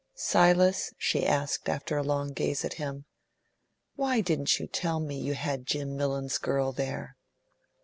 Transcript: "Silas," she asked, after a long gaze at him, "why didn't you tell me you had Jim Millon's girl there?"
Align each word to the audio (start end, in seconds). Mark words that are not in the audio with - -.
"Silas," 0.15 0.95
she 0.97 1.27
asked, 1.27 1.69
after 1.69 1.95
a 1.95 2.01
long 2.01 2.33
gaze 2.33 2.65
at 2.65 2.73
him, 2.81 3.05
"why 3.93 4.19
didn't 4.19 4.59
you 4.59 4.65
tell 4.65 4.99
me 4.99 5.15
you 5.15 5.35
had 5.35 5.67
Jim 5.67 5.95
Millon's 5.95 6.39
girl 6.39 6.71
there?" 6.71 7.17